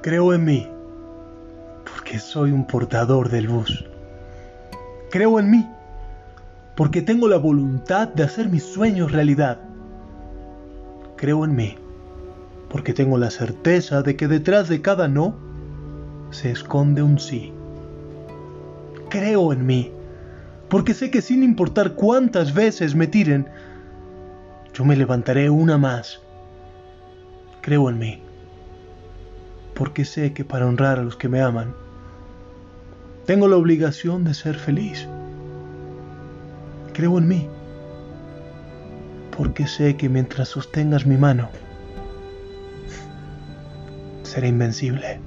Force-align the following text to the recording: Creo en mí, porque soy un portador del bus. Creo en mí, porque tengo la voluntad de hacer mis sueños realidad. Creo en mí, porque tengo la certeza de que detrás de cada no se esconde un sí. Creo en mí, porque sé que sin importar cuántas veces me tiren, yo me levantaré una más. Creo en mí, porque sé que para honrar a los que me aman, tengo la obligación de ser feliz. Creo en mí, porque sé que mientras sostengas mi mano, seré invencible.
Creo 0.00 0.32
en 0.32 0.44
mí, 0.44 0.68
porque 1.84 2.20
soy 2.20 2.52
un 2.52 2.64
portador 2.68 3.30
del 3.30 3.48
bus. 3.48 3.84
Creo 5.10 5.40
en 5.40 5.50
mí, 5.50 5.68
porque 6.76 7.02
tengo 7.02 7.26
la 7.26 7.36
voluntad 7.36 8.06
de 8.06 8.22
hacer 8.22 8.48
mis 8.48 8.62
sueños 8.62 9.10
realidad. 9.10 9.58
Creo 11.16 11.44
en 11.44 11.56
mí, 11.56 11.74
porque 12.70 12.94
tengo 12.94 13.18
la 13.18 13.32
certeza 13.32 14.02
de 14.02 14.14
que 14.14 14.28
detrás 14.28 14.68
de 14.68 14.80
cada 14.80 15.08
no 15.08 15.34
se 16.30 16.52
esconde 16.52 17.02
un 17.02 17.18
sí. 17.18 17.52
Creo 19.08 19.52
en 19.52 19.66
mí, 19.66 19.90
porque 20.68 20.94
sé 20.94 21.10
que 21.10 21.22
sin 21.22 21.42
importar 21.42 21.94
cuántas 21.94 22.54
veces 22.54 22.94
me 22.94 23.08
tiren, 23.08 23.48
yo 24.74 24.84
me 24.84 24.94
levantaré 24.94 25.50
una 25.50 25.76
más. 25.76 26.20
Creo 27.62 27.90
en 27.90 27.98
mí, 27.98 28.22
porque 29.78 30.04
sé 30.04 30.32
que 30.32 30.44
para 30.44 30.66
honrar 30.66 30.98
a 30.98 31.04
los 31.04 31.14
que 31.14 31.28
me 31.28 31.40
aman, 31.40 31.72
tengo 33.26 33.46
la 33.46 33.56
obligación 33.56 34.24
de 34.24 34.34
ser 34.34 34.56
feliz. 34.56 35.06
Creo 36.92 37.16
en 37.18 37.28
mí, 37.28 37.48
porque 39.36 39.68
sé 39.68 39.96
que 39.96 40.08
mientras 40.08 40.48
sostengas 40.48 41.06
mi 41.06 41.16
mano, 41.16 41.48
seré 44.24 44.48
invencible. 44.48 45.20